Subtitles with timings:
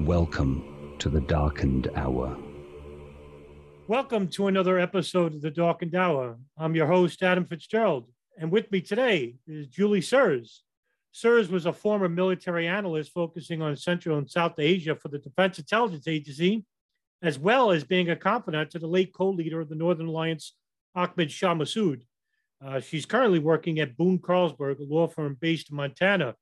[0.00, 2.36] Welcome to the darkened hour.
[3.86, 6.36] Welcome to another episode of the Darkened Hour.
[6.58, 10.62] I'm your host, Adam Fitzgerald, and with me today is Julie Sirrs.
[11.12, 15.60] Sirrs was a former military analyst focusing on Central and South Asia for the Defense
[15.60, 16.64] Intelligence Agency,
[17.22, 20.54] as well as being a confidant to the late co leader of the Northern Alliance,
[20.96, 22.02] Ahmad Shah Massoud.
[22.62, 26.34] Uh, she's currently working at Boone Karlberg, a law firm based in Montana.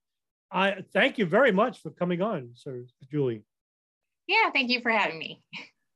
[0.53, 3.43] I thank you very much for coming on, Sir Julie.
[4.27, 5.43] Yeah, thank you for having me.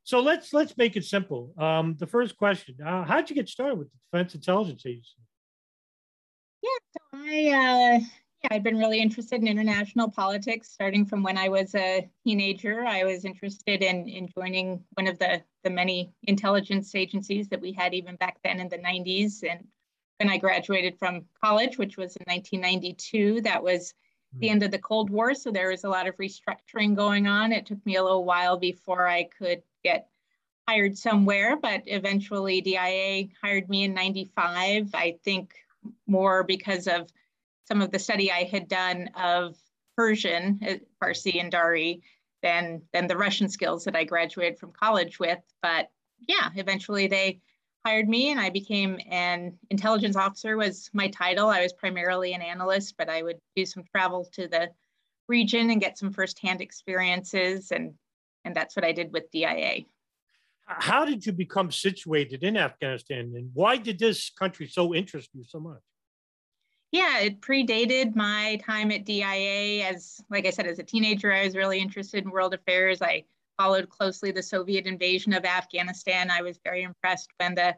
[0.05, 1.53] So let's let's make it simple.
[1.59, 5.17] Um, the first question: uh, How did you get started with the Defense Intelligence Agency?
[6.63, 8.01] Yeah, so I uh,
[8.43, 12.85] yeah, I'd been really interested in international politics starting from when I was a teenager.
[12.87, 17.73] I was interested in in joining one of the the many intelligence agencies that we
[17.73, 19.43] had even back then in the 90s.
[19.43, 19.67] And
[20.19, 23.93] when I graduated from college, which was in 1992, that was
[24.33, 25.35] the end of the Cold War.
[25.35, 27.53] So there was a lot of restructuring going on.
[27.53, 30.09] It took me a little while before I could get
[30.69, 34.91] hired somewhere, but eventually DIA hired me in 95.
[34.95, 35.55] I think
[36.07, 37.09] more because of
[37.65, 39.57] some of the study I had done of
[39.97, 42.03] Persian, uh, Farsi and Dari,
[42.43, 45.41] than, than the Russian skills that I graduated from college with.
[45.63, 45.91] But
[46.29, 47.41] yeah, eventually they
[47.87, 51.49] hired me and I became an intelligence officer was my title.
[51.49, 54.71] I was primarily an analyst, but I would do some travel to the
[55.29, 57.95] region and get some firsthand experiences and
[58.45, 59.87] and that's what I did with DIA.
[60.67, 65.45] How did you become situated in Afghanistan and why did this country so interest you
[65.45, 65.83] so much?
[66.91, 71.45] Yeah, it predated my time at DIA as like I said as a teenager I
[71.45, 73.01] was really interested in world affairs.
[73.01, 73.25] I
[73.59, 76.31] followed closely the Soviet invasion of Afghanistan.
[76.31, 77.77] I was very impressed when the,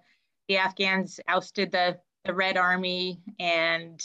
[0.48, 4.04] the Afghans ousted the, the Red Army and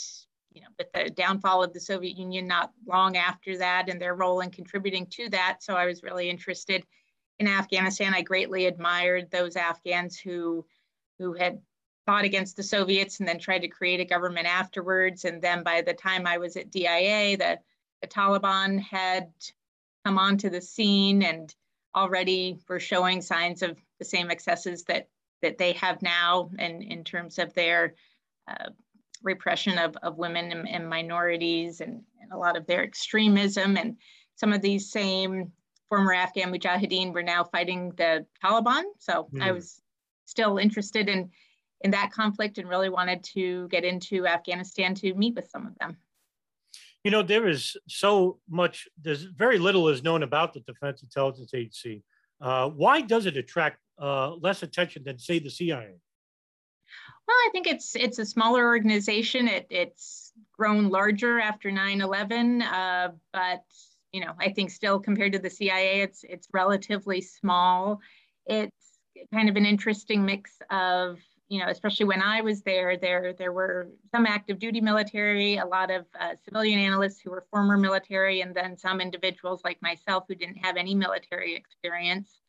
[0.52, 4.14] you know, with the downfall of the Soviet Union not long after that and their
[4.14, 5.62] role in contributing to that.
[5.62, 6.86] So I was really interested
[7.40, 8.14] in Afghanistan.
[8.14, 10.64] I greatly admired those Afghans who
[11.18, 11.60] who had
[12.06, 15.24] fought against the Soviets and then tried to create a government afterwards.
[15.24, 17.58] And then by the time I was at DIA, the,
[18.02, 19.32] the Taliban had
[20.04, 21.54] come onto the scene and
[21.94, 25.08] already were showing signs of the same excesses that
[25.42, 27.94] that they have now and in, terms of their
[28.48, 28.70] uh,
[29.22, 33.96] repression of, of women and, and minorities and, and, a lot of their extremism and
[34.36, 35.52] some of these same
[35.90, 38.84] former Afghan mujahideen were now fighting the Taliban.
[38.98, 39.42] So mm.
[39.42, 39.54] I hmm.
[39.54, 39.82] was
[40.24, 41.30] still interested in
[41.82, 45.78] in that conflict and really wanted to get into Afghanistan to meet with some of
[45.78, 45.98] them.
[47.04, 51.52] You know, there is so much, there's very little is known about the Defense Intelligence
[51.52, 52.02] Agency.
[52.40, 55.94] Uh, why does it attract uh, less attention than, say, the CIA?
[57.26, 59.48] Well, I think it's it's a smaller organization.
[59.48, 63.62] It, it's grown larger after 9/11, uh, but
[64.12, 68.00] you know, I think still compared to the CIA, it's it's relatively small.
[68.46, 68.98] It's
[69.32, 73.52] kind of an interesting mix of you know, especially when I was there, there there
[73.52, 78.40] were some active duty military, a lot of uh, civilian analysts who were former military,
[78.40, 82.40] and then some individuals like myself who didn't have any military experience.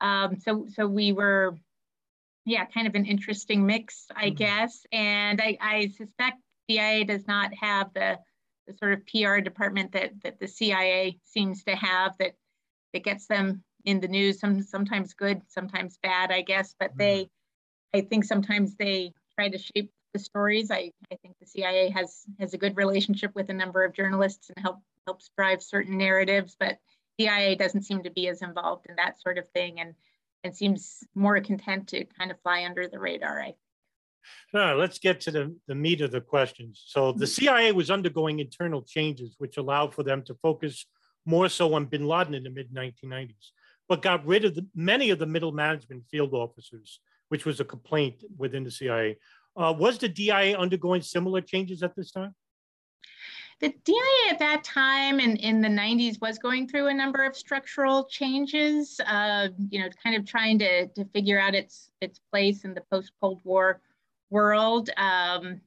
[0.00, 1.56] Um, so so we were,
[2.44, 4.36] yeah, kind of an interesting mix, I mm-hmm.
[4.36, 4.86] guess.
[4.92, 6.36] And I, I suspect
[6.68, 8.18] DIA does not have the
[8.68, 12.34] the sort of PR department that that the CIA seems to have that
[12.92, 14.38] that gets them in the news.
[14.38, 16.76] Some sometimes good, sometimes bad, I guess.
[16.78, 16.98] But mm-hmm.
[16.98, 17.30] they
[17.94, 20.70] I think sometimes they try to shape the stories.
[20.70, 24.50] I, I think the CIA has has a good relationship with a number of journalists
[24.50, 26.78] and help helps drive certain narratives, but
[27.18, 29.94] CIA doesn't seem to be as involved in that sort of thing and
[30.44, 33.40] and seems more content to kind of fly under the radar.
[33.40, 33.54] I
[34.52, 36.82] no, let's get to the, the meat of the questions.
[36.86, 37.44] So the mm-hmm.
[37.44, 40.86] CIA was undergoing internal changes, which allowed for them to focus
[41.24, 43.52] more so on bin Laden in the mid 1990s.
[43.88, 47.64] but got rid of the, many of the middle management field officers, which was a
[47.64, 49.18] complaint within the CIA.
[49.56, 52.34] Uh, was the DIA undergoing similar changes at this time?
[53.60, 57.24] The DIA at that time and in, in the 90s was going through a number
[57.24, 62.20] of structural changes, uh, you know, kind of trying to, to figure out its, its
[62.30, 63.80] place in the post-Cold War
[64.30, 64.90] world.
[64.96, 65.60] Um,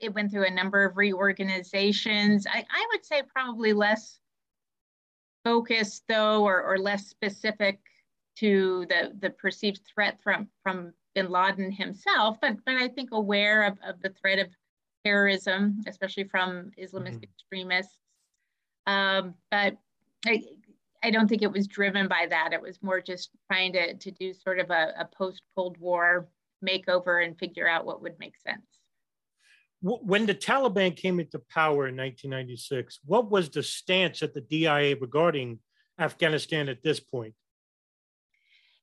[0.00, 2.46] it went through a number of reorganizations.
[2.46, 4.20] I, I would say probably less
[5.42, 7.78] focused though, or, or less specific
[8.40, 13.64] to the, the perceived threat from, from bin Laden himself, but, but I think aware
[13.64, 14.48] of, of the threat of
[15.04, 17.24] terrorism, especially from Islamist mm-hmm.
[17.24, 17.98] extremists.
[18.86, 19.76] Um, but
[20.26, 20.44] I,
[21.02, 22.52] I don't think it was driven by that.
[22.52, 26.28] It was more just trying to, to do sort of a, a post Cold War
[26.66, 28.66] makeover and figure out what would make sense.
[29.82, 34.96] When the Taliban came into power in 1996, what was the stance at the DIA
[35.00, 35.58] regarding
[35.98, 37.34] Afghanistan at this point?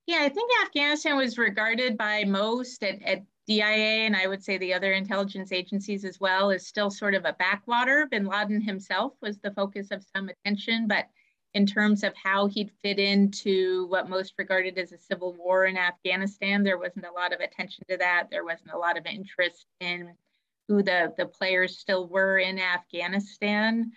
[0.08, 4.58] Yeah, I think Afghanistan was regarded by most at, at DIA and I would say
[4.58, 8.08] the other intelligence agencies as well is still sort of a backwater.
[8.10, 11.08] Bin Laden himself was the focus of some attention, but
[11.54, 15.78] in terms of how he'd fit into what most regarded as a civil war in
[15.78, 18.28] Afghanistan, there wasn't a lot of attention to that.
[18.32, 20.14] There wasn't a lot of interest in
[20.70, 23.92] who the, the players still were in Afghanistan.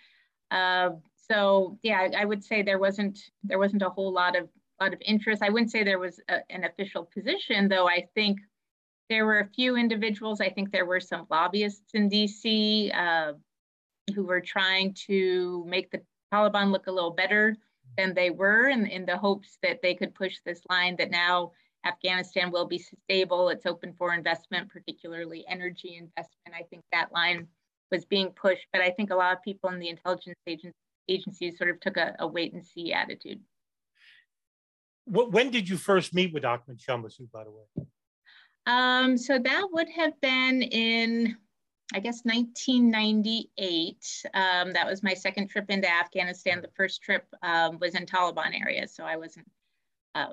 [0.51, 0.91] Uh,
[1.29, 4.49] so yeah, I would say there wasn't there wasn't a whole lot of
[4.81, 5.43] lot of interest.
[5.43, 7.88] I wouldn't say there was a, an official position, though.
[7.88, 8.41] I think
[9.09, 13.32] there were a few individuals, I think there were some lobbyists in DC uh,
[14.15, 16.00] who were trying to make the
[16.32, 17.56] Taliban look a little better
[17.99, 21.50] than they were in, in the hopes that they could push this line that now
[21.85, 26.55] Afghanistan will be stable, it's open for investment, particularly energy investment.
[26.55, 27.49] I think that line
[27.91, 30.37] was being pushed, but I think a lot of people in the intelligence
[31.09, 33.41] agencies sort of took a, a wait and see attitude.
[35.11, 37.87] When did you first meet with Ahmad Shah Massoud, by the way?
[38.67, 41.37] Um, so that would have been in,
[41.93, 44.27] I guess, 1998.
[44.35, 46.62] Um, that was my second trip into Afghanistan.
[46.62, 49.51] The first trip um, was in Taliban areas, so I wasn't,
[50.15, 50.29] uh,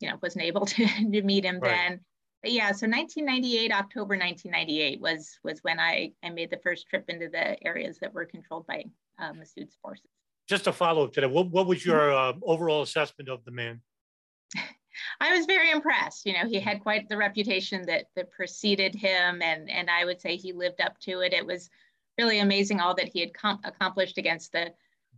[0.00, 1.70] you know, wasn't able to, to meet him right.
[1.70, 2.00] then.
[2.42, 7.04] But yeah, so 1998, October 1998 was was when I, I made the first trip
[7.08, 8.86] into the areas that were controlled by
[9.18, 10.06] uh, Massoud's forces.
[10.48, 13.52] Just a follow up to that, what, what was your uh, overall assessment of the
[13.52, 13.82] man?
[15.20, 16.24] I was very impressed.
[16.24, 20.20] You know, he had quite the reputation that that preceded him, and and I would
[20.20, 21.34] say he lived up to it.
[21.34, 21.68] It was
[22.18, 24.72] really amazing all that he had com- accomplished against the,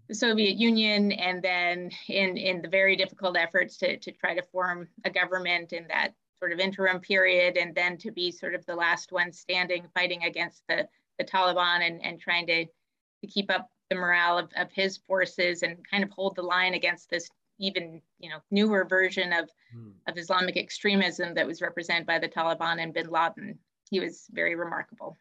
[0.08, 4.42] the Soviet Union, and then in in the very difficult efforts to to try to
[4.42, 8.66] form a government in that sort of interim period, and then to be sort of
[8.66, 10.88] the last one standing, fighting against the
[11.18, 15.62] the Taliban and and trying to to keep up the morale of, of his forces
[15.62, 17.30] and kind of hold the line against this
[17.62, 19.90] even you know newer version of hmm.
[20.06, 23.58] of Islamic extremism that was represented by the Taliban and Bin Laden.
[23.90, 25.16] He was very remarkable.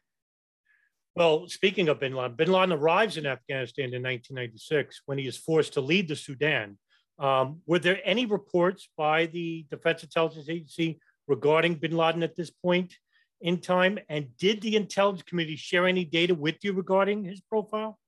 [1.15, 5.37] Well, speaking of Bin Laden, Bin Laden arrives in Afghanistan in 1996 when he is
[5.37, 6.77] forced to lead the Sudan.
[7.19, 12.49] Um, were there any reports by the Defense Intelligence Agency regarding Bin Laden at this
[12.49, 12.95] point
[13.41, 13.99] in time?
[14.09, 17.99] And did the intelligence community share any data with you regarding his profile?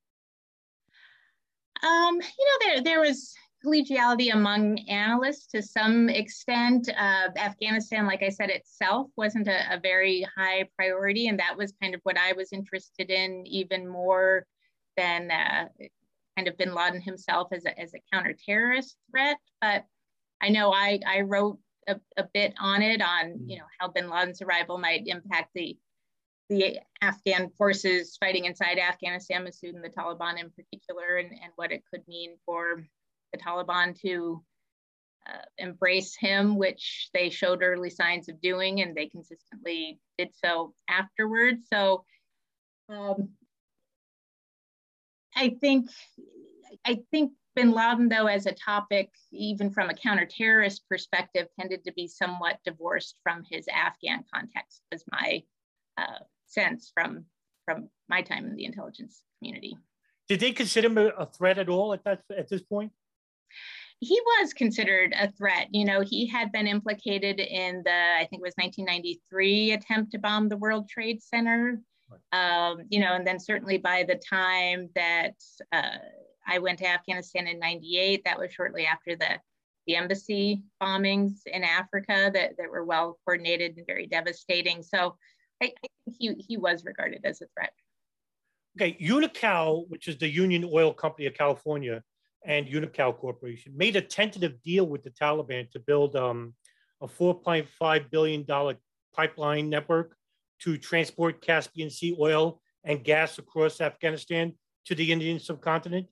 [1.84, 3.36] Um, you know, there there was
[3.66, 6.90] collegiality among analysts to some extent.
[6.90, 11.74] Uh, Afghanistan, like I said, itself wasn't a, a, very high priority, and that was
[11.82, 14.46] kind of what I was interested in even more
[14.98, 15.68] than uh,
[16.38, 19.38] kind of bin Laden himself as a, as a counter-terrorist threat.
[19.62, 19.86] But
[20.42, 24.10] I know I, I wrote a, a bit on it on you know how bin
[24.10, 25.78] Laden's arrival might impact the
[26.50, 31.72] the Afghan forces fighting inside Afghanistan, Massoud and the Taliban in particular, and, and what
[31.72, 32.84] it could mean for
[33.34, 34.44] the Taliban to
[35.28, 40.74] uh, embrace him, which they showed early signs of doing, and they consistently did so
[40.90, 41.66] afterwards.
[41.72, 42.06] So
[42.90, 43.30] um,
[45.36, 45.90] I think
[46.86, 51.94] I think Bin Laden, though, as a topic, even from a counter-terrorist perspective, tended to
[51.94, 54.82] be somewhat divorced from his Afghan context.
[54.92, 55.44] Was my
[55.98, 57.26] uh, sense from
[57.66, 59.78] from my time in the intelligence community.
[60.28, 62.92] Did they consider him a threat at all at that at this point?
[64.04, 65.68] He was considered a threat.
[65.72, 70.20] You know, he had been implicated in the, I think it was 1993 attempt to
[70.20, 71.80] bomb the World Trade Center.
[72.32, 75.36] Um, you know, and then certainly by the time that
[75.72, 75.98] uh,
[76.46, 79.40] I went to Afghanistan in 98, that was shortly after the,
[79.88, 84.84] the embassy bombings in Africa that, that were well coordinated and very devastating.
[84.84, 85.16] So
[85.62, 87.72] I, I think he, he was regarded as a threat.
[88.78, 92.04] Okay, Unocal, which is the Union Oil Company of California,
[92.46, 96.54] and Unocal Corporation made a tentative deal with the Taliban to build um,
[97.02, 98.46] a $4.5 billion
[99.16, 100.16] pipeline network
[100.62, 104.54] to transport Caspian Sea oil and gas across Afghanistan
[104.86, 106.08] to the Indian subcontinent.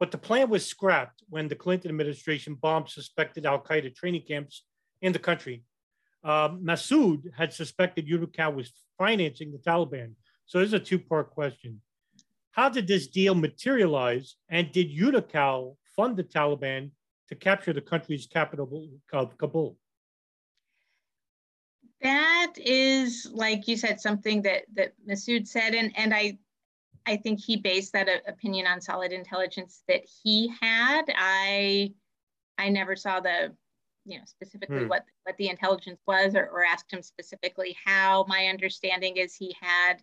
[0.00, 4.64] But the plan was scrapped when the Clinton administration bombed suspected Al Qaeda training camps
[5.00, 5.62] in the country.
[6.22, 10.12] Uh, Massoud had suspected Unocal was financing the Taliban.
[10.46, 11.80] So there's a two part question.
[12.54, 14.36] How did this deal materialize?
[14.48, 16.90] And did Unocal fund the Taliban
[17.28, 19.76] to capture the country's capital, of Kabul?
[22.00, 26.38] That is, like you said, something that that Massoud said, and and I,
[27.06, 31.02] I think he based that opinion on solid intelligence that he had.
[31.16, 31.92] I,
[32.58, 33.52] I never saw the,
[34.04, 34.88] you know, specifically hmm.
[34.88, 38.26] what what the intelligence was, or, or asked him specifically how.
[38.28, 40.02] My understanding is he had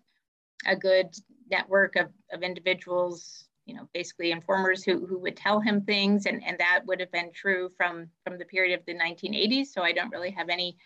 [0.65, 1.15] a good
[1.49, 6.25] network of of individuals you know basically informers who, who would tell him things.
[6.25, 9.81] And, and that would have been true from from the period of the 1980s so
[9.81, 10.77] i don't really have any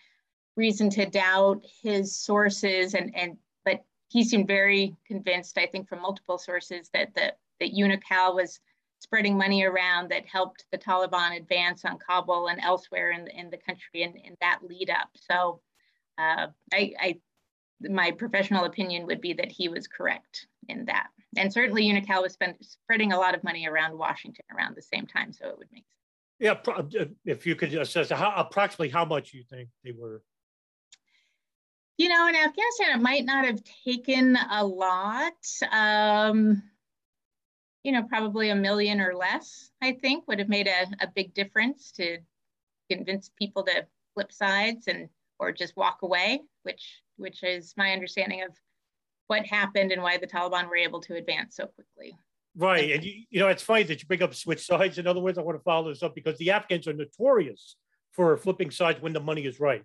[0.56, 2.94] reason to doubt his sources.
[2.94, 7.72] And and but he seemed very convinced i think from multiple sources that that that
[7.72, 8.60] unocal was
[8.98, 13.58] spreading money around that helped the taliban advance on kabul and elsewhere in, in the
[13.58, 15.08] country and in that lead up.
[15.14, 15.60] So
[16.18, 17.20] uh, I, I
[17.80, 21.08] my professional opinion would be that he was correct in that.
[21.36, 25.06] And certainly unocal was spend, spreading a lot of money around washington around the same
[25.06, 25.96] time so it would make sense.
[26.38, 30.22] Yeah, uh, if you could assess how, approximately how much you think they were?
[31.98, 35.32] You know, in Afghanistan, it might not have taken a lot.
[35.72, 36.62] Um,
[37.82, 41.32] you know, probably a million or less, I think, would have made a, a big
[41.32, 42.18] difference to
[42.90, 48.42] convince people to flip sides and or just walk away, which which is my understanding
[48.42, 48.50] of
[49.28, 52.16] what happened and why the Taliban were able to advance so quickly.
[52.56, 52.92] Right.
[52.92, 54.98] And you, you know, it's funny that you bring up switch sides.
[54.98, 57.76] In other words, I want to follow this up because the Afghans are notorious
[58.12, 59.82] for flipping sides when the money is right.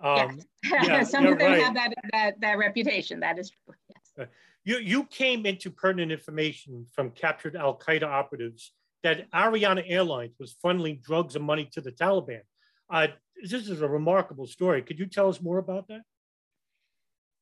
[0.00, 0.86] Um, yes.
[0.86, 1.62] Yeah, Some of them right.
[1.62, 3.20] have that, that, that reputation.
[3.20, 3.74] That is true.
[4.16, 4.28] Yes.
[4.66, 8.72] You, you came into pertinent information from captured Al Qaeda operatives
[9.02, 12.40] that Ariana Airlines was funneling drugs and money to the Taliban.
[12.90, 13.08] Uh,
[13.42, 14.82] this is a remarkable story.
[14.82, 16.02] Could you tell us more about that?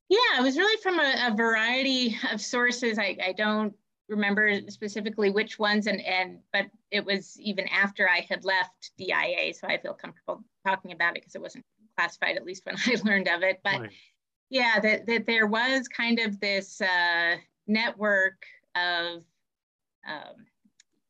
[0.08, 2.98] Yeah, it was really from a, a variety of sources.
[2.98, 3.72] I, I, don't
[4.10, 9.54] remember specifically which ones, and, and but it was even after I had left DIA,
[9.54, 11.64] so I feel comfortable talking about it because it wasn't
[11.96, 13.60] classified, at least when I learned of it.
[13.64, 13.90] But right.
[14.50, 18.44] yeah, that, that there was kind of this uh, network
[18.74, 19.22] of,
[20.06, 20.44] um,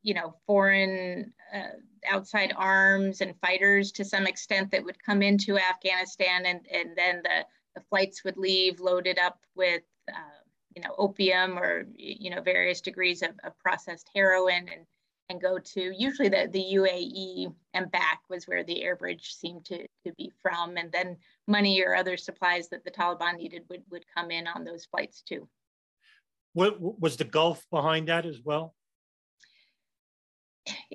[0.03, 1.77] you know, foreign uh,
[2.09, 7.23] outside arms and fighters to some extent that would come into Afghanistan, and, and then
[7.23, 7.45] the,
[7.75, 10.43] the flights would leave loaded up with, uh,
[10.75, 14.87] you know, opium or, you know, various degrees of, of processed heroin and
[15.33, 19.65] and go to usually the, the UAE and back was where the air bridge seemed
[19.65, 20.77] to, to be from.
[20.77, 21.17] And then
[21.49, 25.23] money or other supplies that the Taliban needed would, would come in on those flights
[25.23, 25.49] too.
[26.53, 28.75] What was the Gulf behind that as well?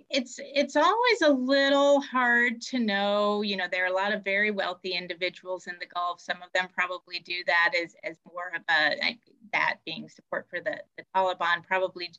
[0.10, 3.42] It's it's always a little hard to know.
[3.42, 6.22] You know, there are a lot of very wealthy individuals in the Gulf.
[6.22, 9.18] Some of them probably do that as, as more of a
[9.54, 12.12] that being support for the, the Taliban, probably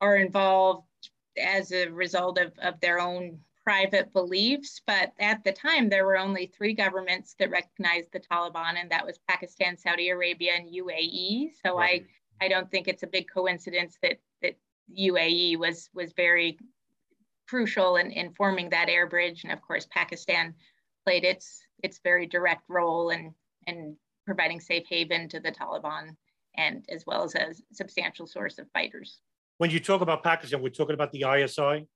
[0.00, 0.86] are involved
[1.40, 4.80] as a result of, of their own private beliefs.
[4.86, 9.06] But at the time, there were only three governments that recognized the Taliban, and that
[9.06, 11.50] was Pakistan, Saudi Arabia, and UAE.
[11.64, 12.06] So right.
[12.40, 14.56] I, I don't think it's a big coincidence that, that
[14.98, 16.58] UAE was, was very
[17.50, 19.42] crucial in, in forming that air bridge.
[19.44, 20.54] And of course, Pakistan
[21.04, 23.34] played its, its very direct role in,
[23.66, 26.16] in providing safe haven to the Taliban
[26.56, 29.20] and as well as a substantial source of fighters
[29.60, 31.86] when you talk about Pakistan, we're talking about the ISI.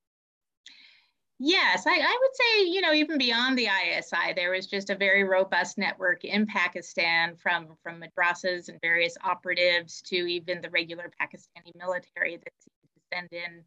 [1.39, 4.95] Yes, I, I, would say, you know, even beyond the ISI, there was just a
[4.95, 11.11] very robust network in Pakistan from, from madrasas and various operatives to even the regular
[11.19, 13.65] Pakistani military that seemed to send in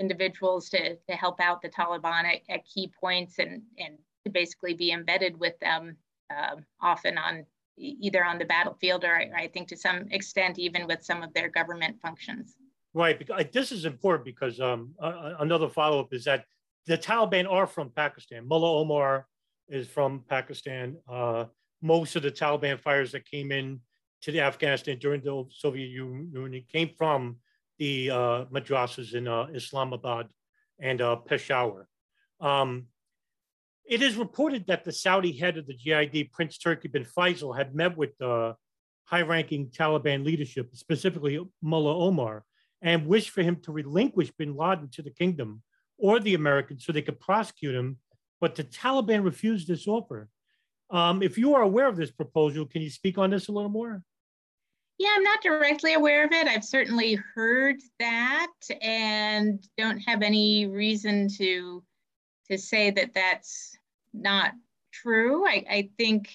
[0.00, 4.74] individuals to, to help out the Taliban at, at key points and, and to basically
[4.74, 5.96] be embedded with them,
[6.30, 7.46] uh, often on
[7.78, 11.48] either on the battlefield or I think to some extent even with some of their
[11.48, 12.56] government functions.
[12.94, 13.22] Right.
[13.52, 16.46] This is important because um, uh, another follow up is that
[16.86, 18.48] the Taliban are from Pakistan.
[18.48, 19.26] Mullah Omar
[19.68, 20.96] is from Pakistan.
[21.06, 21.44] Uh,
[21.82, 23.80] most of the Taliban fighters that came in
[24.22, 27.36] to the Afghanistan during the Soviet Union came from
[27.78, 30.28] the uh, madrasas in uh, Islamabad
[30.78, 31.88] and uh, Peshawar.
[32.40, 32.86] Um,
[33.88, 37.74] it is reported that the Saudi head of the GID, Prince Turki bin Faisal, had
[37.74, 38.54] met with uh,
[39.04, 42.44] high ranking Taliban leadership, specifically Mullah Omar,
[42.82, 45.62] and wished for him to relinquish bin Laden to the kingdom
[45.98, 47.98] or the Americans so they could prosecute him.
[48.40, 50.28] But the Taliban refused this offer.
[50.90, 53.70] Um, if you are aware of this proposal, can you speak on this a little
[53.70, 54.02] more?
[54.98, 56.48] Yeah, I'm not directly aware of it.
[56.48, 61.82] I've certainly heard that and don't have any reason to
[62.50, 63.76] to say that that's
[64.14, 64.52] not
[64.92, 65.46] true.
[65.46, 66.32] I, I think,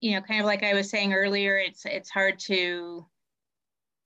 [0.00, 3.06] you know, kind of like I was saying earlier, it's it's hard to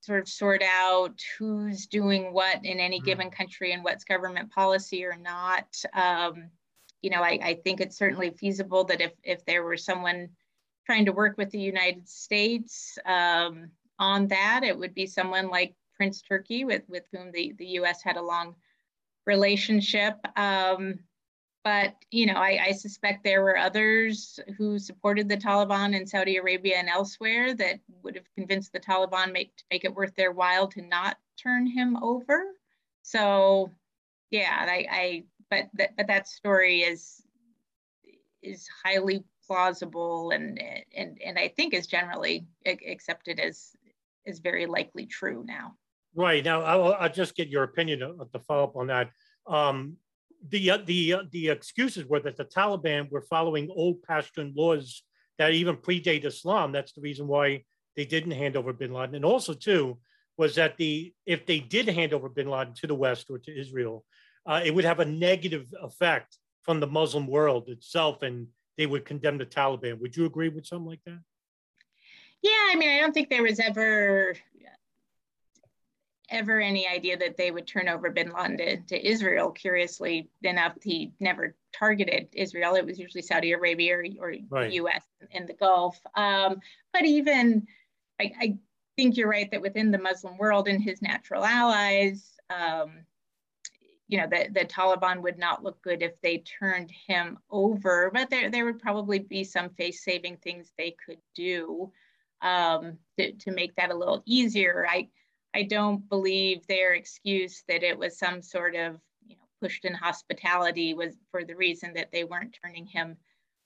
[0.03, 3.05] sort of sort out who's doing what in any mm.
[3.05, 5.67] given country and what's government policy or not.
[5.95, 6.51] Um,
[7.01, 10.29] you know, I, I think it's certainly feasible that if if there were someone
[10.87, 15.75] trying to work with the United States um, on that, it would be someone like
[15.97, 18.03] Prince Turki, with with whom the the U.S.
[18.03, 18.55] had a long
[19.27, 20.17] relationship.
[20.37, 20.99] Um,
[21.65, 26.37] but you know, I, I, suspect there were others who supported the Taliban in Saudi
[26.37, 30.33] Arabia and elsewhere that would have convinced the Taliban make, to make it worth their
[30.33, 32.43] while to not turn him over.
[33.03, 33.71] So,
[34.31, 37.23] yeah, I, I but that but that story is
[38.43, 40.59] is highly plausible and
[40.97, 43.77] and and I think is generally accepted as
[44.25, 45.75] is very likely true now.
[46.15, 49.11] Right now, I'll, I'll just get your opinion to, to follow up on that.
[49.47, 49.97] Um,
[50.49, 55.03] the uh, the uh, the excuses were that the Taliban were following old Pashtun laws
[55.39, 56.73] that even predate Islam.
[56.73, 57.65] That's the reason why
[57.97, 59.15] they didn't hand over Bin Laden.
[59.15, 59.99] And also, too,
[60.39, 63.61] was that the if they did hand over Bin Laden to the West or to
[63.63, 64.05] Israel,
[64.47, 69.05] uh, it would have a negative effect from the Muslim world itself, and they would
[69.05, 70.01] condemn the Taliban.
[70.01, 71.21] Would you agree with something like that?
[72.43, 74.35] Yeah, I mean, I don't think there was ever
[76.33, 79.51] ever any idea that they would turn over bin Laden to, to Israel.
[79.51, 82.75] Curiously enough, he never targeted Israel.
[82.75, 84.73] It was usually Saudi Arabia or, or right.
[84.73, 86.01] US in the Gulf.
[86.17, 86.61] Um,
[86.93, 87.67] but even,
[88.21, 88.59] I, I,
[88.95, 92.93] think you're right that within the Muslim world and his natural allies, um,
[94.13, 98.29] you know, the, the Taliban would not look good if they turned him over, but
[98.29, 101.91] there, there would probably be some face saving things they could do
[102.43, 104.87] um, to, to make that a little easier.
[104.87, 105.09] I,
[105.55, 110.93] I don't believe their excuse that it was some sort of, you know, Pashtun hospitality
[110.93, 113.17] was for the reason that they weren't turning him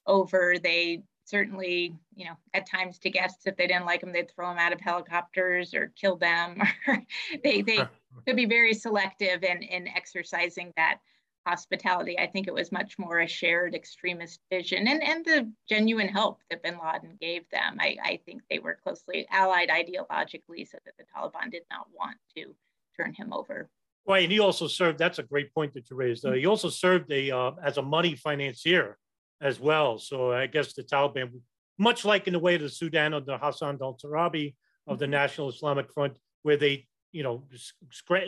[0.07, 0.55] over.
[0.63, 4.53] They certainly, you know, at times to guests, if they didn't like him, they'd throw
[4.53, 6.63] him out of helicopters or kill them.
[6.87, 7.03] Or
[7.43, 7.81] they they
[8.25, 10.99] could be very selective in in exercising that
[11.47, 12.19] hospitality.
[12.19, 16.41] I think it was much more a shared extremist vision and, and the genuine help
[16.51, 17.77] that bin Laden gave them.
[17.79, 22.17] I, I think they were closely allied ideologically so that the Taliban did not want
[22.37, 22.55] to
[22.97, 23.71] turn him over.
[24.09, 24.99] Right, and he also served.
[24.99, 26.25] That's a great point that you raised.
[26.25, 28.99] Uh, he also served a uh, as a money financier
[29.41, 29.99] as well.
[29.99, 31.31] So I guess the Taliban,
[31.79, 34.55] much like in the way of the Sudan of the Hassan al-Turabi
[34.87, 35.13] of the mm-hmm.
[35.13, 37.45] National Islamic Front, where they you know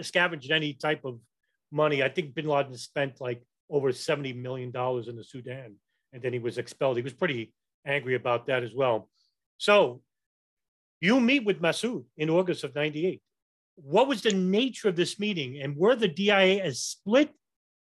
[0.03, 1.21] scavenged any type of
[1.71, 2.03] money.
[2.03, 5.75] I think bin Laden spent like over $70 million in the Sudan,
[6.13, 6.97] and then he was expelled.
[6.97, 7.53] He was pretty
[7.87, 9.11] angry about that as well.
[9.59, 10.01] So
[11.01, 13.21] you meet with Massoud in August of 98.
[13.77, 17.31] What was the nature of this meeting, and were the DIA as split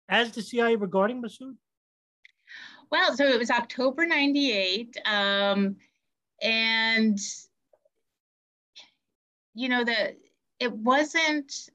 [0.08, 1.56] as the CIA regarding Massoud?
[2.90, 4.96] Well, so it was October 98.
[5.06, 5.76] Um,
[6.42, 7.20] and,
[9.54, 10.16] you know, the
[10.60, 11.70] it wasn't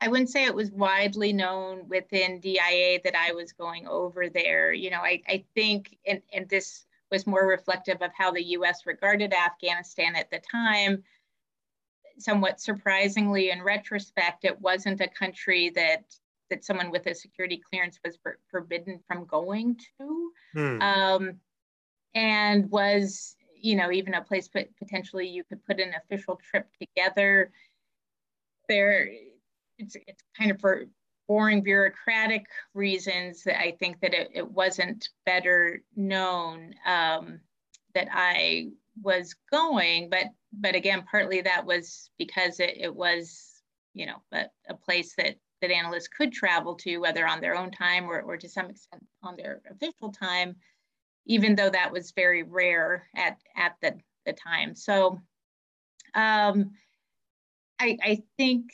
[0.00, 4.70] I wouldn't say it was widely known within DIA that I was going over there.
[4.70, 8.84] You know, I, I think, and, and this was more reflective of how the US
[8.84, 11.04] regarded Afghanistan at the time.
[12.18, 16.04] Somewhat surprisingly, in retrospect, it wasn't a country that
[16.50, 20.82] that someone with a security clearance was for, forbidden from going to, hmm.
[20.82, 21.32] um,
[22.14, 26.68] and was you know even a place but potentially you could put an official trip
[26.78, 27.50] together.
[28.68, 29.08] There,
[29.78, 30.84] it's, it's kind of for
[31.26, 37.40] boring bureaucratic reasons that I think that it, it wasn't better known um,
[37.94, 38.68] that I
[39.02, 44.44] was going, but but again, partly that was because it, it was, you know, a,
[44.68, 48.36] a place that that analysts could travel to, whether on their own time or, or
[48.36, 50.56] to some extent on their official time,
[51.26, 53.96] even though that was very rare at, at the,
[54.26, 54.74] the time.
[54.74, 55.20] So
[56.14, 56.72] um,
[57.78, 58.70] I, I think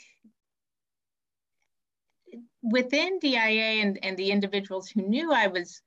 [2.62, 5.82] within DIA and, and the individuals who knew I was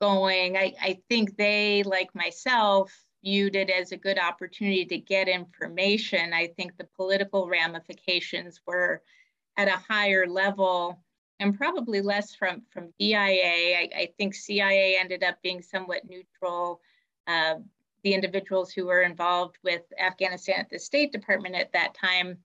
[0.00, 2.92] going, I, I think they, like myself,
[3.24, 6.32] viewed it as a good opportunity to get information.
[6.32, 9.02] I think the political ramifications were
[9.56, 10.98] at a higher level
[11.38, 13.78] and probably less from, from DIA.
[13.78, 16.80] I, I think CIA ended up being somewhat neutral.
[17.26, 17.56] Uh,
[18.02, 22.38] the individuals who were involved with Afghanistan at the State Department at that time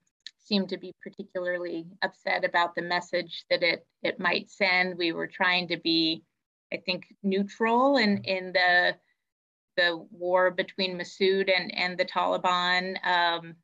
[0.47, 4.97] seem to be particularly upset about the message that it it might send.
[4.97, 6.23] We were trying to be,
[6.73, 8.95] I think, neutral in in the
[9.75, 12.95] the war between Massoud and and the Taliban.
[13.05, 13.55] Um,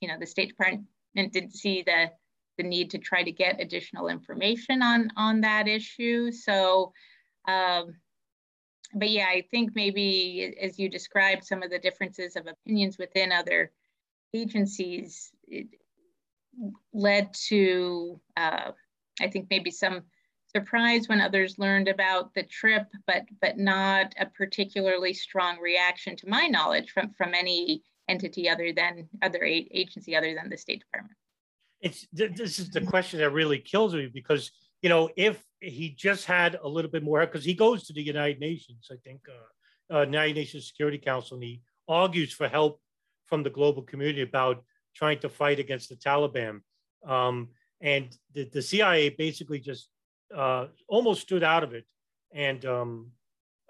[0.00, 0.86] you know, the State Department
[1.32, 2.10] didn't see the
[2.56, 6.32] the need to try to get additional information on on that issue.
[6.32, 6.92] So.
[7.46, 7.94] Um,
[8.94, 13.32] but yeah, I think maybe as you described some of the differences of opinions within
[13.32, 13.70] other
[14.34, 15.30] agencies,
[16.92, 18.72] led to, uh,
[19.20, 20.02] I think, maybe some
[20.54, 26.28] surprise when others learned about the trip, but but not a particularly strong reaction, to
[26.28, 31.16] my knowledge, from from any entity other than other agency other than the State Department.
[31.80, 34.50] It's this is the question that really kills me because
[34.82, 38.02] you know if he just had a little bit more because he goes to the
[38.02, 42.80] United Nations, I think, uh, uh, United Nations Security Council, and he argues for help
[43.26, 44.64] from the global community about
[44.98, 46.60] trying to fight against the Taliban.
[47.06, 47.48] Um,
[47.80, 49.88] and the, the, CIA basically just
[50.34, 51.86] uh, almost stood out of it.
[52.34, 53.12] And um,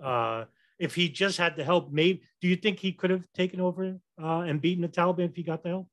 [0.02, 0.44] uh,
[0.78, 3.98] if he just had the help, maybe do you think he could have taken over
[4.20, 5.88] uh, and beaten the Taliban if he got the help?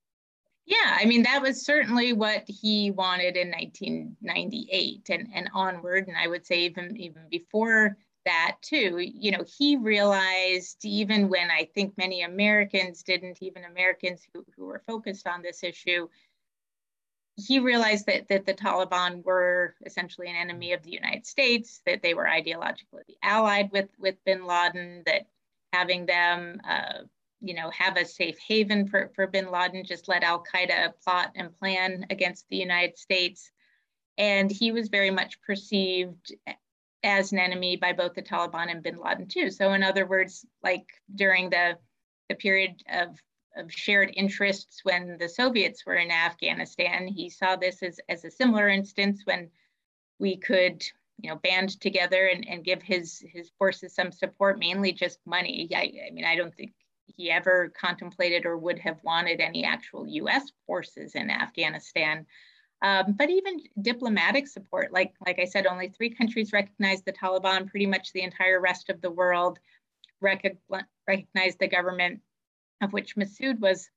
[0.65, 6.17] Yeah, I mean that was certainly what he wanted in 1998 and, and onward, and
[6.17, 8.99] I would say even even before that too.
[8.99, 14.65] You know, he realized even when I think many Americans didn't, even Americans who, who
[14.65, 16.07] were focused on this issue,
[17.38, 22.01] he realized that, that the Taliban were essentially an enemy of the United States, that
[22.01, 25.27] they were ideologically allied with, with bin Laden, that
[25.73, 27.03] having them, uh,
[27.41, 31.33] you know, have a safe haven for, for bin Laden just let Al Qaeda plot
[31.35, 33.51] and plan against the United States.
[34.17, 36.33] And he was very much perceived
[37.06, 39.50] as an enemy by both the Taliban and bin Laden too.
[39.50, 41.78] So in other words, like during the,
[42.30, 43.18] the period of,
[43.56, 48.32] of shared interests when the Soviets were in Afghanistan, he saw this as, as a
[48.32, 49.50] similar instance when
[50.20, 50.84] we could
[51.22, 55.70] you know, band together and, and give his, his forces some support, mainly just money.
[55.74, 56.74] I, I mean, I don't think
[57.06, 62.26] he ever contemplated or would have wanted any actual US forces in Afghanistan.
[62.81, 67.67] Um, but even diplomatic support, like, like I said, only three countries recognize the Taliban,
[67.67, 69.59] pretty much the entire rest of the world
[70.21, 70.57] rec-
[71.07, 72.21] recognized the government
[72.81, 73.89] of which Massoud was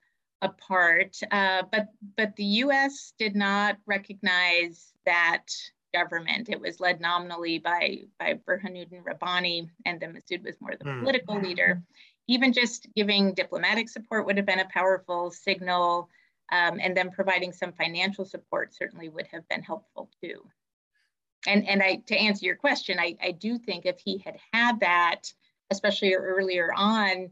[0.42, 1.16] a part.
[1.30, 5.46] Uh, but, but the US did not recognize that
[5.92, 6.48] government.
[6.48, 11.00] It was led nominally by, by Burhanuddin Rabbani, and then Massoud was more the mm.
[11.00, 11.82] political leader.
[12.28, 16.08] Even just giving diplomatic support would have been a powerful signal
[16.50, 20.42] um, and then providing some financial support certainly would have been helpful too.
[21.46, 24.80] And, and I, to answer your question, I, I do think if he had had
[24.80, 25.32] that,
[25.70, 27.30] especially earlier on,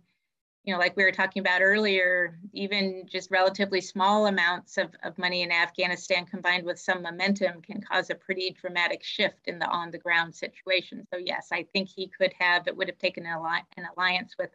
[0.64, 5.16] you know, like we were talking about earlier, even just relatively small amounts of, of
[5.16, 9.66] money in Afghanistan combined with some momentum can cause a pretty dramatic shift in the
[9.66, 11.06] on the ground situation.
[11.12, 13.38] So, yes, I think he could have, it would have taken an,
[13.76, 14.50] an alliance with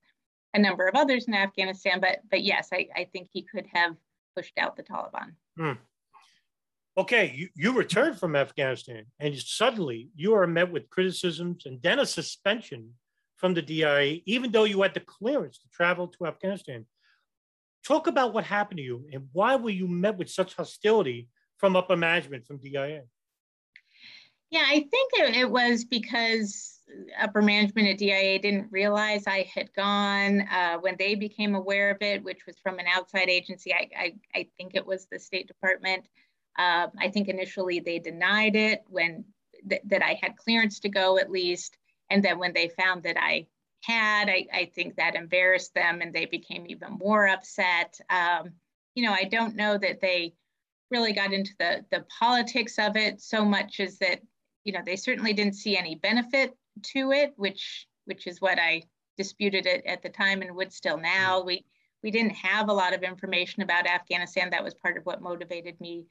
[0.53, 3.95] a number of others in Afghanistan, but, but yes, I, I think he could have
[4.35, 5.33] pushed out the Taliban.
[5.57, 5.73] Hmm.
[6.97, 11.99] Okay, you, you returned from Afghanistan and suddenly you are met with criticisms and then
[11.99, 12.93] a suspension
[13.37, 16.85] from the DIA, even though you had the clearance to travel to Afghanistan.
[17.85, 21.75] Talk about what happened to you and why were you met with such hostility from
[21.75, 23.03] upper management from DIA?
[24.51, 26.79] Yeah, I think it, it was because
[27.17, 30.41] upper management at DIA didn't realize I had gone.
[30.41, 34.13] Uh, when they became aware of it, which was from an outside agency, I, I,
[34.35, 36.05] I think it was the State Department.
[36.59, 39.23] Uh, I think initially they denied it when
[39.69, 41.77] th- that I had clearance to go at least.
[42.09, 43.47] And then when they found that I
[43.83, 47.97] had, I, I think that embarrassed them and they became even more upset.
[48.09, 48.51] Um,
[48.95, 50.33] you know, I don't know that they
[50.89, 54.19] really got into the, the politics of it so much as that,
[54.63, 56.55] you know, they certainly didn't see any benefit
[56.93, 58.83] to it, which which is what I
[59.17, 61.39] disputed it at the time and would still now.
[61.39, 61.47] Mm-hmm.
[61.47, 61.65] We
[62.03, 64.49] we didn't have a lot of information about Afghanistan.
[64.49, 66.05] That was part of what motivated me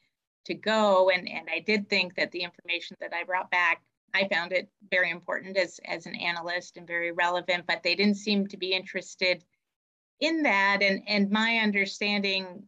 [0.47, 1.11] to go.
[1.11, 3.83] And, and I did think that the information that I brought back,
[4.15, 8.17] I found it very important as, as an analyst and very relevant, but they didn't
[8.17, 9.45] seem to be interested
[10.21, 10.79] in that.
[10.83, 12.65] And, and my understanding,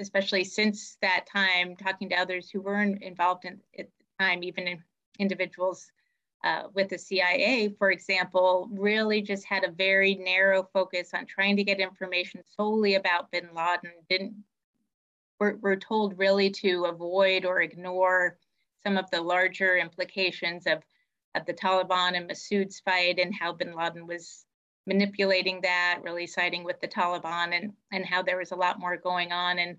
[0.00, 4.68] especially since that time, talking to others who weren't involved in at the time, even
[4.68, 4.82] in
[5.18, 5.90] individuals
[6.44, 11.56] uh, with the CIA, for example, really just had a very narrow focus on trying
[11.56, 13.92] to get information solely about bin Laden.
[14.10, 14.34] Didn't
[15.40, 18.38] we're, we're told really to avoid or ignore
[18.82, 20.82] some of the larger implications of,
[21.34, 24.44] of the Taliban and Massoud's fight and how bin Laden was
[24.86, 28.96] manipulating that, really siding with the Taliban and, and how there was a lot more
[28.96, 29.78] going on and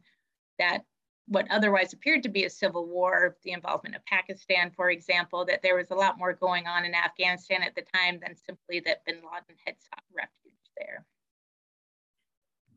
[0.57, 0.79] that
[1.27, 5.61] what otherwise appeared to be a civil war, the involvement of Pakistan, for example, that
[5.63, 9.03] there was a lot more going on in Afghanistan at the time than simply that
[9.05, 11.05] bin Laden had sought refuge there.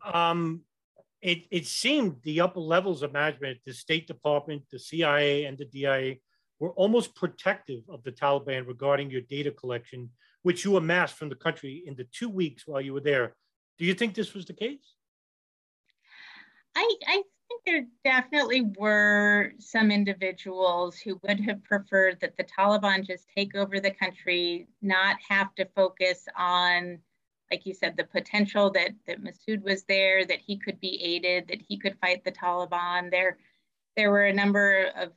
[0.03, 0.63] Um,
[1.21, 5.67] it, it seemed the upper levels of management, the State Department, the CIA, and the
[5.67, 6.17] DIA
[6.59, 10.11] were almost protective of the Taliban regarding your data collection,
[10.43, 13.35] which you amassed from the country in the two weeks while you were there.
[13.79, 14.95] Do you think this was the case?
[16.75, 23.07] I, I think there definitely were some individuals who would have preferred that the Taliban
[23.07, 26.99] just take over the country, not have to focus on,
[27.51, 31.49] like you said, the potential that, that Massoud was there, that he could be aided,
[31.49, 33.11] that he could fight the Taliban.
[33.11, 33.39] There,
[33.97, 35.13] there were a number of,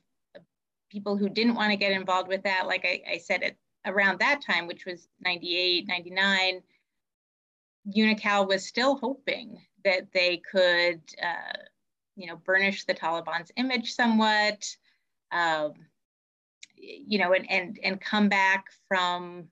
[0.92, 2.68] people who didn't want to get involved with that.
[2.68, 6.62] Like I, I said, at, around that time, which was 98, 99,
[7.96, 11.58] Unocal was still hoping that they could uh,
[12.16, 14.66] you know, burnish the Taliban's image somewhat,
[15.32, 15.74] um,
[16.76, 19.48] you know, and, and, and come back from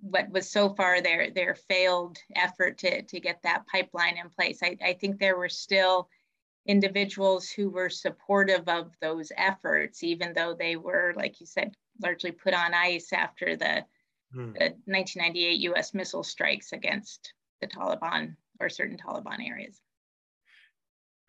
[0.00, 4.60] what was so far their, their failed effort to, to get that pipeline in place.
[4.62, 6.08] I, I think there were still
[6.66, 12.32] individuals who were supportive of those efforts, even though they were, like you said, largely
[12.32, 13.84] put on ice after the,
[14.32, 14.52] hmm.
[14.52, 19.80] the 1998 US missile strikes against the Taliban or certain Taliban areas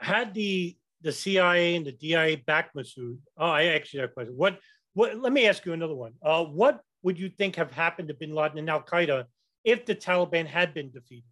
[0.02, 3.18] had the the CIA and the DIA back Massoud?
[3.38, 4.34] Oh, I actually have a question.
[4.36, 4.60] What
[4.94, 5.18] what?
[5.18, 6.14] Let me ask you another one.
[6.24, 9.26] Uh, what would you think have happened to Bin Laden and Al Qaeda
[9.64, 11.24] if the Taliban had been defeated?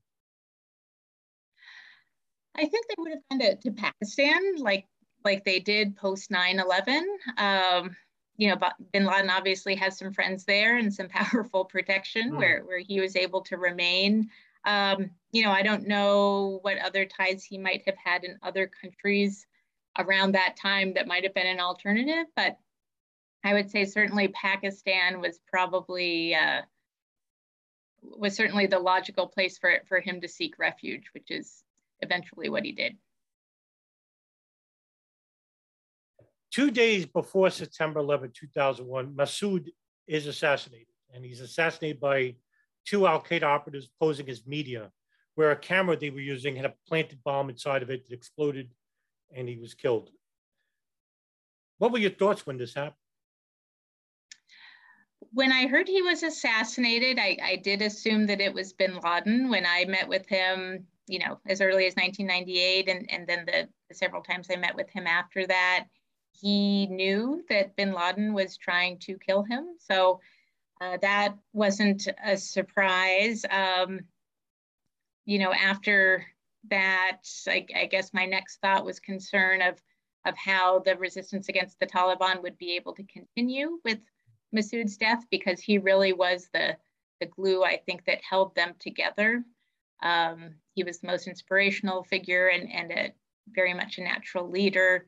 [2.55, 4.85] I think they would have gone to, to Pakistan, like
[5.23, 7.03] like they did post 9/11.
[7.37, 7.95] Um,
[8.37, 8.57] you know,
[8.93, 12.37] Bin Laden obviously has some friends there and some powerful protection mm.
[12.37, 14.29] where where he was able to remain.
[14.65, 18.69] Um, you know, I don't know what other ties he might have had in other
[18.81, 19.45] countries
[19.97, 22.57] around that time that might have been an alternative, but
[23.43, 26.61] I would say certainly Pakistan was probably uh,
[28.01, 31.63] was certainly the logical place for it, for him to seek refuge, which is
[32.01, 32.97] eventually what he did.
[36.51, 39.67] Two days before September 11, 2001, Massoud
[40.07, 42.35] is assassinated, and he's assassinated by
[42.89, 44.91] two Al Qaeda operatives posing as media,
[45.35, 48.71] where a camera they were using had a planted bomb inside of it that exploded
[49.35, 50.09] and he was killed.
[51.77, 52.95] What were your thoughts when this happened?
[55.31, 59.49] When I heard he was assassinated, I, I did assume that it was bin Laden.
[59.49, 63.69] When I met with him, you know, as early as 1998, and, and then the,
[63.89, 65.85] the several times I met with him after that,
[66.31, 69.75] he knew that bin Laden was trying to kill him.
[69.77, 70.19] So
[70.81, 73.45] uh, that wasn't a surprise.
[73.49, 74.01] Um,
[75.25, 76.25] you know, after
[76.69, 79.79] that, I, I, guess my next thought was concern of
[80.25, 83.99] of how the resistance against the Taliban would be able to continue with
[84.51, 86.75] Massoud's death because he really was the
[87.19, 89.43] the glue I think that held them together.
[90.01, 93.13] Um, he was the most inspirational figure and, and a
[93.49, 95.07] very much a natural leader.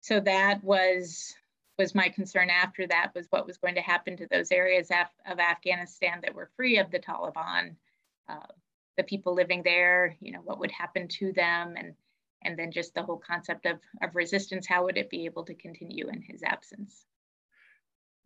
[0.00, 1.34] So that was
[1.78, 5.14] was my concern after that was what was going to happen to those areas af-
[5.30, 7.76] of Afghanistan that were free of the Taliban,
[8.28, 8.52] uh,
[8.96, 11.94] the people living there, you know, what would happen to them, and
[12.42, 15.54] and then just the whole concept of, of resistance, how would it be able to
[15.54, 17.04] continue in his absence?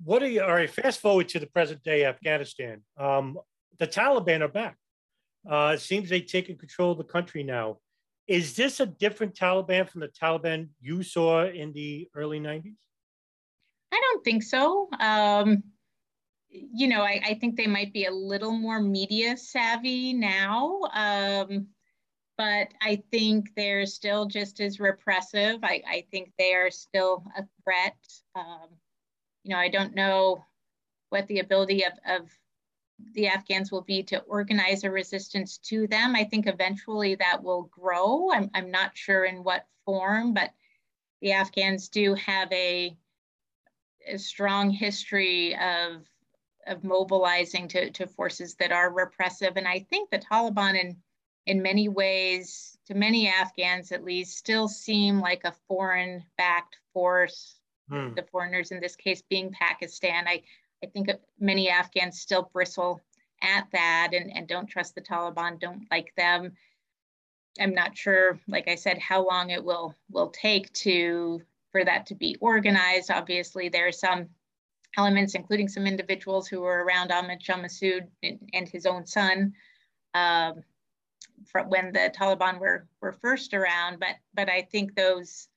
[0.04, 2.82] What are you, all right, fast forward to the present day Afghanistan.
[2.98, 3.38] Um,
[3.78, 4.76] the Taliban are back.
[5.50, 7.78] Uh, it seems they've taken control of the country now.
[8.26, 12.76] Is this a different Taliban from the Taliban you saw in the early 90s?
[13.92, 14.88] I don't think so.
[14.98, 15.62] Um,
[16.50, 20.80] you know, I, I, think they might be a little more media savvy now.
[20.92, 21.68] Um,
[22.36, 25.60] but I think they're still just as repressive.
[25.62, 27.96] I, I think they are still a threat.
[28.34, 28.68] Um,
[29.44, 30.44] you know, I don't know
[31.10, 32.30] what the ability of, of
[33.14, 36.14] the Afghans will be to organize a resistance to them.
[36.16, 38.30] I think eventually that will grow.
[38.32, 40.50] I'm, I'm not sure in what form, but
[41.20, 42.96] the Afghans do have a
[44.08, 46.02] a strong history of
[46.68, 49.56] of mobilizing to, to forces that are repressive.
[49.56, 50.96] And I think the Taliban in
[51.46, 57.58] in many ways, to many Afghans at least, still seem like a foreign backed force.
[57.88, 58.14] Hmm.
[58.14, 60.28] The foreigners in this case being Pakistan.
[60.28, 60.42] I,
[60.84, 61.10] I think
[61.40, 63.00] many Afghans still bristle
[63.42, 66.52] at that and, and don't trust the Taliban, don't like them.
[67.60, 72.06] I'm not sure, like I said, how long it will will take to for that
[72.06, 73.10] to be organized.
[73.10, 74.28] Obviously, there are some
[74.96, 79.54] elements, including some individuals who were around Ahmad Shah Massoud and, and his own son
[80.14, 80.62] um,
[81.66, 83.98] when the Taliban were, were first around.
[83.98, 85.48] But, but I think those,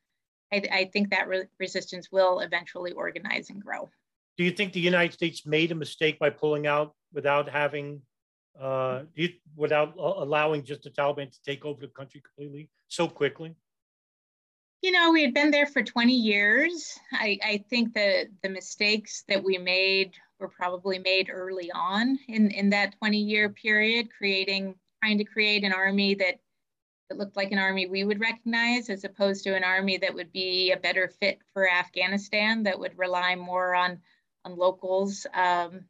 [0.53, 3.89] I, I think that re- resistance will eventually organize and grow.
[4.37, 8.01] Do you think the United States made a mistake by pulling out without having,
[8.59, 9.03] uh,
[9.55, 13.55] without allowing just the Taliban to take over the country completely so quickly?
[14.85, 16.99] You know, we had been there for 20 years.
[17.11, 22.51] I, I think that the mistakes that we made were probably made early on in,
[22.51, 26.35] in that 20 year period, creating, trying to create an army that
[27.09, 30.31] that looked like an army we would recognize as opposed to an army that would
[30.31, 33.99] be a better fit for Afghanistan that would rely more on
[34.43, 35.25] on locals.
[35.33, 35.85] Um,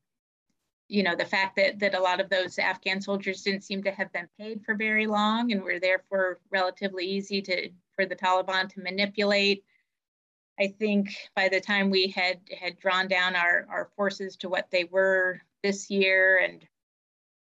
[0.87, 3.91] you know, the fact that that a lot of those Afghan soldiers didn't seem to
[3.91, 8.69] have been paid for very long and were therefore relatively easy to for the Taliban
[8.69, 9.63] to manipulate.
[10.59, 14.69] I think by the time we had had drawn down our, our forces to what
[14.71, 16.65] they were this year and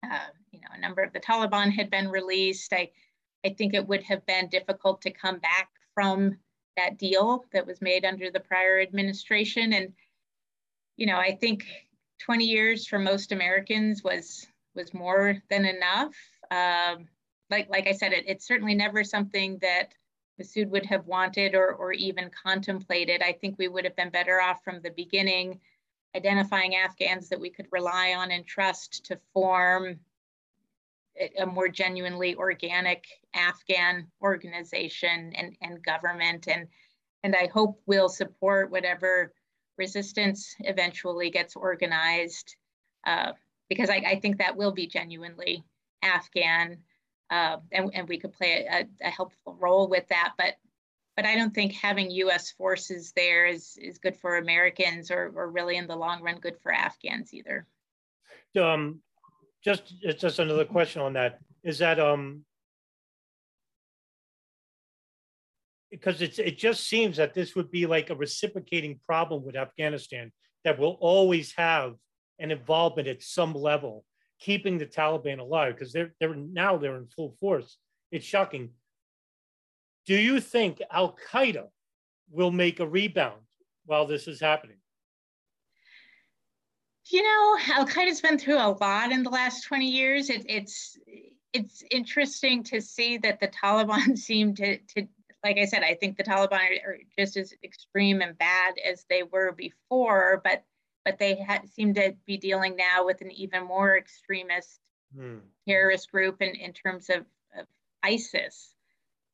[0.09, 2.91] uh, you know a number of the Taliban had been released, I
[3.45, 6.37] I think it would have been difficult to come back from
[6.77, 9.73] that deal that was made under the prior administration.
[9.73, 9.93] And,
[10.97, 11.65] you know, I think
[12.19, 16.15] 20 years for most Americans was was more than enough.
[16.49, 17.07] Um,
[17.49, 19.93] like like I said, it, it's certainly never something that
[20.39, 23.21] Massoud would have wanted or, or even contemplated.
[23.21, 25.59] I think we would have been better off from the beginning
[26.15, 29.99] identifying Afghans that we could rely on and trust to form
[31.39, 36.47] a more genuinely organic Afghan organization and, and government.
[36.47, 36.67] And,
[37.23, 39.33] and I hope we'll support whatever
[39.77, 42.55] resistance eventually gets organized,
[43.05, 43.33] uh,
[43.69, 45.63] because I, I, think that will be genuinely
[46.03, 46.77] Afghan.
[47.33, 50.33] Uh, and, and we could play a, a, helpful role with that.
[50.37, 50.53] But
[51.15, 52.51] but I don't think having U.S.
[52.51, 56.57] forces there is is good for Americans or, or really in the long run good
[56.61, 57.65] for Afghans either.
[58.59, 58.99] Um,
[59.65, 62.45] just just another question on that is that um
[65.89, 70.31] because it's it just seems that this would be like a reciprocating problem with Afghanistan
[70.65, 71.95] that will always have
[72.37, 74.05] an involvement at some level
[74.43, 77.77] keeping the Taliban alive because they're they're now they're in full force.
[78.11, 78.71] It's shocking.
[80.05, 81.67] Do you think Al Qaeda
[82.29, 83.41] will make a rebound
[83.85, 84.77] while this is happening?
[87.09, 90.29] You know, Al Qaeda's been through a lot in the last 20 years.
[90.29, 90.97] It, it's
[91.53, 95.07] it's interesting to see that the Taliban seem to, to
[95.43, 99.05] like I said, I think the Taliban are, are just as extreme and bad as
[99.09, 100.63] they were before, but
[101.05, 104.79] but they ha- seem to be dealing now with an even more extremist
[105.15, 105.37] hmm.
[105.67, 107.25] terrorist group in, in terms of,
[107.57, 107.65] of
[108.01, 108.73] ISIS.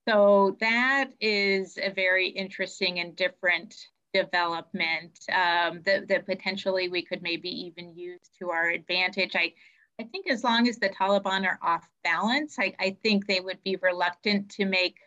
[0.08, 3.76] So that is a very interesting and different
[4.14, 9.36] development um, that, that potentially we could maybe even use to our advantage.
[9.36, 9.54] I,
[10.00, 13.62] I think as long as the Taliban are off balance, I, I think they would
[13.64, 14.98] be reluctant to make,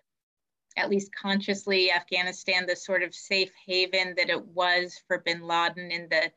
[0.76, 5.90] at least consciously, Afghanistan the sort of safe haven that it was for bin Laden
[5.90, 6.30] in the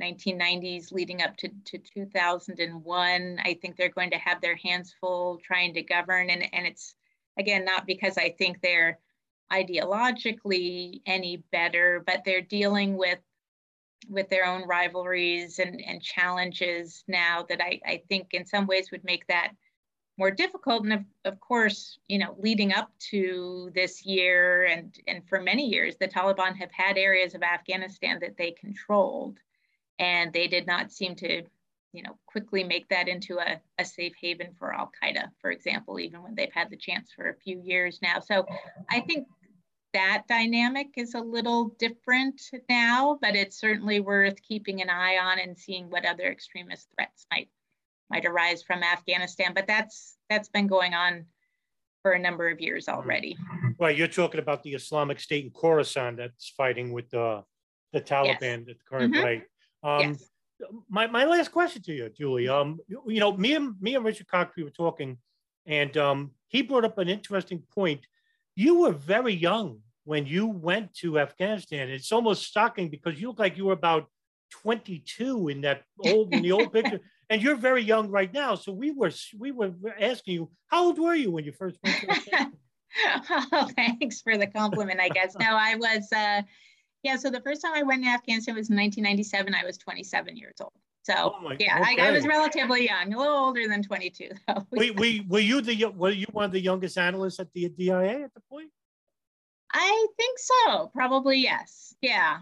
[0.00, 3.38] 1990s leading up to, to 2001.
[3.44, 6.30] I think they're going to have their hands full trying to govern.
[6.30, 6.94] And, and it's,
[7.38, 8.98] again, not because I think they're
[9.52, 13.18] ideologically any better, but they're dealing with
[14.08, 18.90] with their own rivalries and, and challenges now that I, I think in some ways
[18.90, 19.52] would make that
[20.16, 20.84] more difficult.
[20.84, 25.66] And of, of course, you know, leading up to this year and, and for many
[25.66, 29.38] years, the Taliban have had areas of Afghanistan that they controlled.
[30.00, 31.42] And they did not seem to,
[31.92, 36.00] you know, quickly make that into a, a safe haven for Al Qaeda, for example,
[36.00, 38.18] even when they've had the chance for a few years now.
[38.18, 38.46] So
[38.90, 39.28] I think
[39.92, 45.38] that dynamic is a little different now, but it's certainly worth keeping an eye on
[45.38, 47.48] and seeing what other extremist threats might
[48.08, 49.52] might arise from Afghanistan.
[49.54, 51.26] But that's that's been going on
[52.02, 52.98] for a number of years mm-hmm.
[52.98, 53.36] already.
[53.78, 57.42] Well, you're talking about the Islamic State in Khorasan that's fighting with the
[57.92, 58.60] the Taliban yes.
[58.60, 59.24] at the current mm-hmm.
[59.24, 59.42] rate.
[59.82, 60.28] Um, yes.
[60.88, 62.48] My, my last question to you, Julie.
[62.48, 65.16] Um, you, you know, me and me and Richard Concrete were talking,
[65.66, 68.06] and um, he brought up an interesting point
[68.60, 71.88] you were very young when you went to Afghanistan.
[71.88, 74.06] It's almost shocking because you look like you were about
[74.50, 77.00] 22 in that old in the old picture,
[77.30, 78.54] and you're very young right now.
[78.54, 81.96] So we were we were asking you, how old were you when you first went
[82.00, 82.52] to Afghanistan?
[83.52, 85.00] oh, thanks for the compliment.
[85.00, 86.12] I guess no, I was.
[86.12, 86.42] Uh,
[87.02, 89.54] yeah, so the first time I went to Afghanistan was in 1997.
[89.54, 90.72] I was 27 years old.
[91.02, 92.00] So oh my, yeah, okay.
[92.00, 94.66] I, I, was relatively young, a little older than 22 though.
[94.70, 98.24] wait, wait, were you the were you one of the youngest analysts at the DIA
[98.24, 98.70] at the point?
[99.72, 100.90] I think so.
[100.92, 101.94] Probably yes.
[102.02, 102.38] Yeah,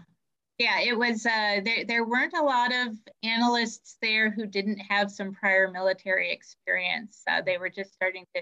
[0.57, 0.81] yeah.
[0.81, 1.25] It was.
[1.25, 1.85] Uh, there.
[1.85, 7.21] There weren't a lot of analysts there who didn't have some prior military experience.
[7.29, 8.41] Uh, they were just starting to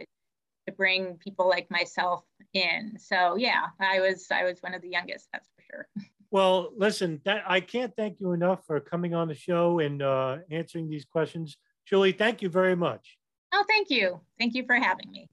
[0.68, 2.98] to bring people like myself in.
[3.00, 5.50] So yeah, I was I was one of the youngest, that's
[6.30, 10.40] Well, listen, that I can't thank you enough for coming on the show and uh,
[10.52, 11.56] answering these questions.
[11.88, 13.18] Julie, thank you very much.
[13.54, 14.20] Oh, thank you.
[14.38, 15.26] Thank you for having me.